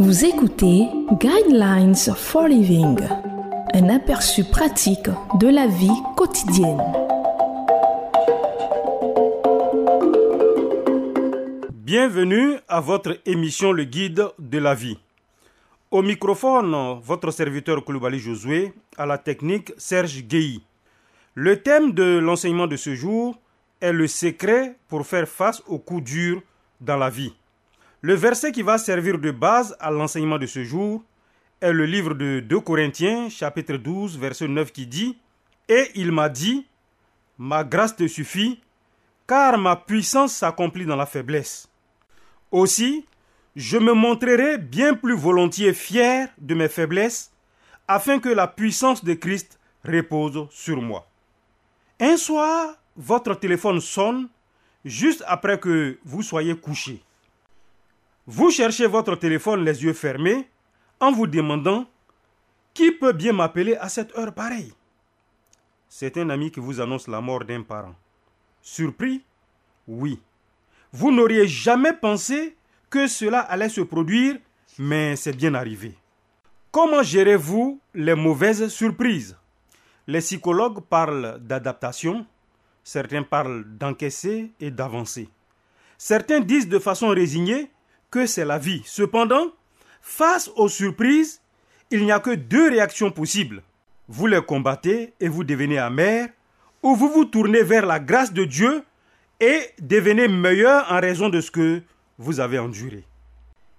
Vous 0.00 0.24
écoutez 0.24 0.86
Guidelines 1.10 1.96
for 1.96 2.46
Living, 2.46 3.00
un 3.74 3.88
aperçu 3.88 4.44
pratique 4.44 5.08
de 5.40 5.48
la 5.48 5.66
vie 5.66 5.90
quotidienne. 6.16 6.80
Bienvenue 11.72 12.58
à 12.68 12.78
votre 12.78 13.18
émission 13.26 13.72
Le 13.72 13.82
Guide 13.82 14.28
de 14.38 14.58
la 14.58 14.76
vie. 14.76 14.98
Au 15.90 16.02
microphone, 16.02 17.00
votre 17.02 17.32
serviteur 17.32 17.84
Koulibaly 17.84 18.20
Josué, 18.20 18.72
à 18.96 19.04
la 19.04 19.18
technique 19.18 19.72
Serge 19.78 20.22
Guéhi. 20.22 20.62
Le 21.34 21.60
thème 21.60 21.90
de 21.90 22.18
l'enseignement 22.18 22.68
de 22.68 22.76
ce 22.76 22.94
jour 22.94 23.36
est 23.80 23.92
le 23.92 24.06
secret 24.06 24.76
pour 24.86 25.04
faire 25.04 25.26
face 25.26 25.60
aux 25.66 25.80
coups 25.80 26.04
durs 26.04 26.40
dans 26.80 26.96
la 26.96 27.10
vie. 27.10 27.34
Le 28.00 28.14
verset 28.14 28.52
qui 28.52 28.62
va 28.62 28.78
servir 28.78 29.18
de 29.18 29.32
base 29.32 29.76
à 29.80 29.90
l'enseignement 29.90 30.38
de 30.38 30.46
ce 30.46 30.62
jour 30.62 31.02
est 31.60 31.72
le 31.72 31.84
livre 31.84 32.14
de 32.14 32.38
2 32.38 32.60
Corinthiens, 32.60 33.28
chapitre 33.28 33.74
12, 33.74 34.16
verset 34.18 34.46
9 34.46 34.70
qui 34.70 34.86
dit 34.86 35.18
Et 35.68 35.90
il 35.96 36.12
m'a 36.12 36.28
dit 36.28 36.64
Ma 37.38 37.64
grâce 37.64 37.96
te 37.96 38.06
suffit, 38.06 38.60
car 39.26 39.58
ma 39.58 39.74
puissance 39.74 40.32
s'accomplit 40.36 40.86
dans 40.86 40.94
la 40.94 41.06
faiblesse. 41.06 41.68
Aussi, 42.52 43.04
je 43.56 43.78
me 43.78 43.92
montrerai 43.94 44.58
bien 44.58 44.94
plus 44.94 45.16
volontiers 45.16 45.74
fier 45.74 46.28
de 46.38 46.54
mes 46.54 46.68
faiblesses, 46.68 47.32
afin 47.88 48.20
que 48.20 48.28
la 48.28 48.46
puissance 48.46 49.04
de 49.04 49.14
Christ 49.14 49.58
repose 49.84 50.46
sur 50.50 50.80
moi. 50.80 51.08
Un 51.98 52.16
soir, 52.16 52.76
votre 52.96 53.34
téléphone 53.34 53.80
sonne 53.80 54.28
juste 54.84 55.24
après 55.26 55.58
que 55.58 55.98
vous 56.04 56.22
soyez 56.22 56.54
couché. 56.54 57.02
Vous 58.30 58.50
cherchez 58.50 58.86
votre 58.86 59.16
téléphone 59.16 59.64
les 59.64 59.82
yeux 59.82 59.94
fermés 59.94 60.46
en 61.00 61.10
vous 61.12 61.26
demandant 61.26 61.86
qui 62.74 62.92
peut 62.92 63.14
bien 63.14 63.32
m'appeler 63.32 63.74
à 63.76 63.88
cette 63.88 64.14
heure 64.18 64.34
pareille. 64.34 64.74
C'est 65.88 66.18
un 66.18 66.28
ami 66.28 66.50
qui 66.50 66.60
vous 66.60 66.78
annonce 66.78 67.08
la 67.08 67.22
mort 67.22 67.46
d'un 67.46 67.62
parent. 67.62 67.94
Surpris? 68.60 69.24
Oui. 69.86 70.20
Vous 70.92 71.10
n'auriez 71.10 71.48
jamais 71.48 71.94
pensé 71.94 72.54
que 72.90 73.06
cela 73.06 73.40
allait 73.40 73.70
se 73.70 73.80
produire, 73.80 74.36
mais 74.78 75.16
c'est 75.16 75.34
bien 75.34 75.54
arrivé. 75.54 75.94
Comment 76.70 77.02
gérez-vous 77.02 77.80
les 77.94 78.14
mauvaises 78.14 78.68
surprises? 78.68 79.38
Les 80.06 80.20
psychologues 80.20 80.82
parlent 80.82 81.38
d'adaptation, 81.40 82.26
certains 82.84 83.22
parlent 83.22 83.64
d'encaisser 83.64 84.52
et 84.60 84.70
d'avancer. 84.70 85.30
Certains 85.96 86.40
disent 86.40 86.68
de 86.68 86.78
façon 86.78 87.08
résignée 87.08 87.70
que 88.10 88.26
c'est 88.26 88.44
la 88.44 88.58
vie. 88.58 88.82
Cependant, 88.86 89.48
face 90.00 90.50
aux 90.56 90.68
surprises, 90.68 91.40
il 91.90 92.04
n'y 92.04 92.12
a 92.12 92.20
que 92.20 92.34
deux 92.34 92.68
réactions 92.68 93.10
possibles. 93.10 93.62
Vous 94.08 94.26
les 94.26 94.42
combattez 94.42 95.12
et 95.20 95.28
vous 95.28 95.44
devenez 95.44 95.78
amer, 95.78 96.28
ou 96.82 96.94
vous 96.94 97.08
vous 97.08 97.24
tournez 97.24 97.62
vers 97.62 97.86
la 97.86 98.00
grâce 98.00 98.32
de 98.32 98.44
Dieu 98.44 98.82
et 99.40 99.60
devenez 99.80 100.28
meilleur 100.28 100.90
en 100.90 101.00
raison 101.00 101.28
de 101.28 101.40
ce 101.40 101.50
que 101.50 101.82
vous 102.18 102.40
avez 102.40 102.58
enduré. 102.58 103.04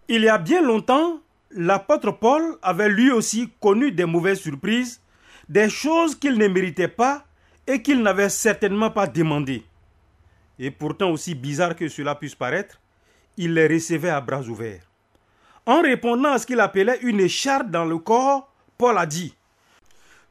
Il 0.08 0.22
y 0.22 0.30
a 0.30 0.38
bien 0.38 0.62
longtemps, 0.62 1.20
l'apôtre 1.52 2.12
Paul 2.12 2.58
avait 2.62 2.90
lui 2.90 3.12
aussi 3.12 3.50
connu 3.60 3.92
des 3.92 4.06
mauvaises 4.06 4.40
surprises, 4.40 5.02
des 5.48 5.70
choses 5.70 6.16
qu'il 6.16 6.38
ne 6.38 6.48
méritait 6.48 6.88
pas 6.88 7.26
et 7.68 7.82
qu'il 7.82 8.02
n'avait 8.02 8.30
certainement 8.30 8.92
pas 8.92 9.08
demandé. 9.08 9.64
Et 10.58 10.72
pourtant, 10.72 11.12
aussi 11.12 11.36
bizarre 11.36 11.76
que 11.76 11.88
cela 11.88 12.16
puisse 12.16 12.36
paraître, 12.36 12.80
il 13.38 13.54
les 13.54 13.68
recevait 13.68 14.10
à 14.10 14.22
bras 14.22 14.42
ouverts. 14.42 14.90
En 15.66 15.82
répondant 15.82 16.32
à 16.34 16.40
ce 16.40 16.46
qu'il 16.46 16.60
appelait 16.60 17.00
une 17.02 17.20
écharpe 17.20 17.70
dans 17.70 17.86
le 17.86 17.98
corps, 17.98 18.52
Paul 18.78 18.98
a 18.98 19.06
dit 19.06 19.36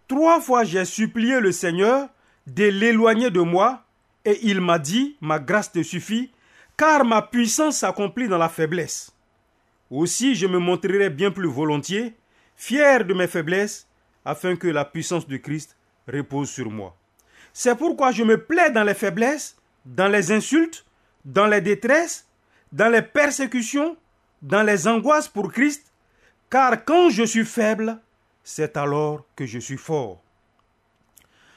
Trois 0.09 0.41
fois 0.41 0.65
j'ai 0.65 0.85
supplié 0.85 1.41
le 1.41 1.53
Seigneur 1.53 2.09
de 2.47 2.65
l'éloigner 2.65 3.31
de 3.31 3.41
moi, 3.41 3.85
et 4.25 4.39
il 4.43 4.61
m'a 4.61 4.79
dit 4.79 5.17
Ma 5.21 5.39
grâce 5.39 5.71
te 5.73 5.83
suffit, 5.83 6.33
car 6.77 7.05
ma 7.05 7.23
puissance 7.23 7.79
s'accomplit 7.79 8.29
dans 8.29 8.39
la 8.39 8.49
faiblesse. 8.49 9.13
Aussi 9.91 10.35
je 10.35 10.47
me 10.47 10.59
montrerai 10.59 11.11
bien 11.11 11.31
plus 11.31 11.49
volontiers, 11.49 12.15
fier 12.57 13.05
de 13.05 13.15
mes 13.15 13.27
faiblesses, 13.27 13.87
afin 14.25 14.57
que 14.57 14.69
la 14.69 14.85
puissance 14.85 15.27
de 15.27 15.37
Christ 15.37 15.77
repose 16.07 16.51
sur 16.51 16.71
moi. 16.71 16.97
C'est 17.53 17.77
pourquoi 17.77 18.13
je 18.13 18.23
me 18.23 18.43
plais 18.45 18.71
dans 18.71 18.85
les 18.85 18.95
faiblesses, 18.95 19.57
dans 19.85 20.09
les 20.09 20.33
insultes, 20.33 20.85
dans 21.25 21.47
les 21.47 21.61
détresses, 21.61 22.28
dans 22.73 22.91
les 22.91 23.03
persécutions, 23.03 23.97
dans 24.43 24.63
les 24.63 24.87
angoisses 24.87 25.29
pour 25.29 25.53
Christ, 25.53 25.93
car 26.51 26.85
quand 26.85 27.11
je 27.11 27.25
suis 27.25 27.45
faible, 27.45 27.99
c'est 28.43 28.77
alors 28.77 29.25
que 29.37 29.47
je 29.47 29.59
suis 29.59 29.77
fort. 29.77 30.23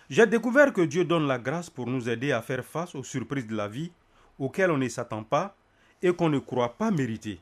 J'ai 0.10 0.28
découvert 0.28 0.74
que 0.74 0.82
Dieu 0.82 1.06
donne 1.06 1.28
la 1.28 1.40
grâce 1.40 1.70
pour 1.70 1.88
nous 1.88 2.10
aider 2.10 2.34
à 2.34 2.42
faire 2.42 2.66
face 2.66 2.96
aux 2.96 3.04
surprises 3.04 3.48
de 3.48 3.56
la 3.56 3.70
vie 3.70 3.92
auxquelles 4.38 4.72
on 4.72 4.78
ne 4.78 4.90
s'attend 4.90 5.24
pas 5.24 5.56
et 6.02 6.14
qu'on 6.14 6.30
ne 6.30 6.40
croit 6.40 6.78
pas 6.78 6.92
mériter. 6.92 7.40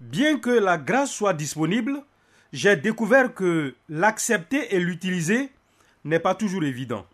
Bien 0.00 0.38
que 0.38 0.50
la 0.50 0.78
grâce 0.78 1.12
soit 1.12 1.34
disponible, 1.34 2.02
j'ai 2.52 2.76
découvert 2.76 3.34
que 3.34 3.74
l'accepter 3.88 4.74
et 4.74 4.80
l'utiliser 4.80 5.50
n'est 6.04 6.20
pas 6.20 6.34
toujours 6.34 6.64
évident. 6.64 7.06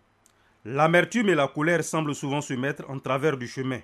L'amertume 0.64 1.30
et 1.30 1.34
la 1.34 1.48
colère 1.48 1.82
semblent 1.82 2.14
souvent 2.14 2.40
se 2.40 2.54
mettre 2.54 2.88
en 2.88 3.00
travers 3.00 3.36
du 3.36 3.48
chemin. 3.48 3.80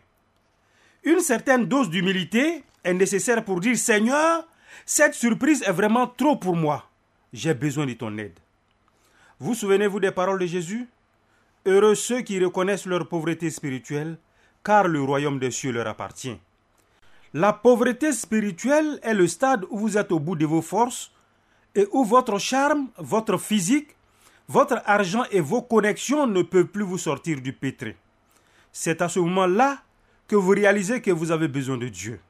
Une 1.05 1.21
certaine 1.21 1.67
dose 1.67 1.91
d'humilité 1.91 2.65
est 2.85 2.95
nécessaire 2.95 3.45
pour 3.45 3.61
dire 3.61 3.77
Seigneur, 3.77 4.47
cette 4.85 5.15
surprise 5.15 5.63
est 5.63 5.73
vraiment 5.73 6.07
trop 6.07 6.37
pour 6.37 6.57
moi. 6.57 6.89
J'ai 7.33 7.55
besoin 7.55 7.87
de 7.87 7.93
ton 7.95 8.17
aide. 8.19 8.39
Vous 9.39 9.55
souvenez-vous 9.55 10.01
des 10.01 10.11
paroles 10.11 10.41
de 10.41 10.47
Jésus? 10.47 10.89
Heureux 11.67 11.95
ceux 11.95 12.23
qui 12.23 12.43
reconnaissent 12.43 12.87
leur 12.87 13.09
pauvreté 13.09 13.51
spirituelle, 13.51 14.19
car 14.65 14.89
le 14.89 15.03
royaume 15.03 15.39
des 15.39 15.51
cieux 15.51 15.73
leur 15.73 15.87
appartient. 15.87 16.39
La 17.35 17.53
pauvreté 17.53 18.13
spirituelle 18.13 18.99
est 19.03 19.15
le 19.15 19.27
stade 19.27 19.65
où 19.71 19.79
vous 19.79 19.99
êtes 19.99 20.13
au 20.13 20.19
bout 20.19 20.35
de 20.35 20.47
vos 20.47 20.63
forces 20.63 21.13
et 21.75 21.87
où 21.93 22.05
votre 22.05 22.39
charme, 22.39 22.89
votre 22.97 23.37
physique, 23.37 23.95
votre 24.49 24.81
argent 24.87 25.25
et 25.31 25.41
vos 25.41 25.61
connexions 25.61 26.27
ne 26.27 26.43
peuvent 26.43 26.67
plus 26.67 26.85
vous 26.85 26.99
sortir 26.99 27.41
du 27.43 27.53
pétré. 27.53 27.97
C'est 28.73 29.03
à 29.03 29.09
ce 29.09 29.21
moment-là 29.21 29.79
que 30.29 30.37
vous 30.37 30.51
réalisez 30.51 31.01
que 31.01 31.11
vous 31.11 31.31
avez 31.33 31.49
besoin 31.49 31.79
de 31.79 31.89
Dieu. 31.89 32.21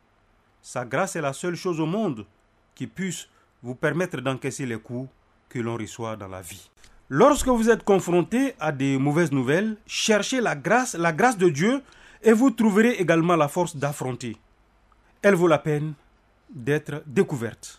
Sa 0.63 0.85
grâce 0.85 1.17
est 1.17 1.21
la 1.21 1.33
seule 1.33 1.57
chose 1.57 1.81
au 1.81 1.87
monde 1.87 2.25
qui 2.75 2.87
puisse 2.87 3.29
vous 3.63 3.75
permettre 3.75 4.21
d'encaisser 4.21 4.65
les 4.65 4.79
coups 4.79 5.11
que 5.49 5.59
l'on 5.59 5.77
reçoit 5.77 6.17
dans 6.17 6.29
la 6.29 6.41
vie. 6.41 6.71
Lorsque 7.09 7.49
vous 7.49 7.69
êtes 7.71 7.83
confronté 7.83 8.55
à 8.61 8.71
des 8.71 8.99
mauvaises 8.99 9.33
nouvelles, 9.33 9.77
cherchez 9.87 10.41
la 10.41 10.55
grâce, 10.55 10.95
la 10.95 11.13
grâce 11.13 11.37
de 11.37 11.49
Dieu 11.49 11.83
et 12.23 12.33
vous 12.33 12.51
trouverez 12.51 12.93
également 12.93 13.35
la 13.37 13.49
force 13.49 13.77
d'affronter. 13.77 14.37
Elle 15.23 15.35
vaut 15.35 15.49
la 15.49 15.59
peine 15.59 15.95
d'être 16.51 17.03
découverte. 17.07 17.79